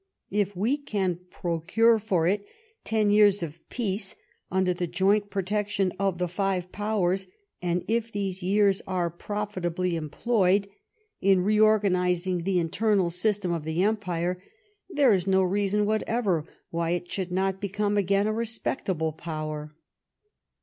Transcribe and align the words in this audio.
•.•If 0.41 0.55
we. 0.55 0.77
can 0.77 1.19
procure 1.29 1.99
for 1.99 2.25
it 2.25 2.43
ten 2.83 3.11
years 3.11 3.43
of 3.43 3.59
peace 3.69 4.15
under 4.49 4.73
the 4.73 4.87
joint 4.87 5.29
protection 5.29 5.93
of 5.99 6.17
the 6.17 6.27
five 6.27 6.71
JPowers, 6.71 7.27
and 7.61 7.85
if 7.87 8.11
those 8.11 8.41
years 8.41 8.81
are 8.87 9.11
profitably 9.11 9.95
employed 9.95 10.65
in 11.21 11.37
64 11.37 11.37
LIFE 11.37 11.37
OF 11.37 11.43
VISCOUNT 11.43 11.43
PALMEBSTON. 11.43 12.33
* 12.33 12.33
reorganizing 12.33 12.43
the 12.45 12.59
internal 12.59 13.09
system 13.11 13.53
of 13.53 13.63
the 13.63 13.83
Empire, 13.83 14.41
there 14.89 15.13
is 15.13 15.27
no 15.27 15.43
reason 15.43 15.85
whatever 15.85 16.47
why 16.71 16.89
it 16.97 17.11
should 17.11 17.31
not 17.31 17.61
become 17.61 17.95
again 17.95 18.25
a 18.25 18.33
respectable 18.33 19.13
Power." 19.13 19.75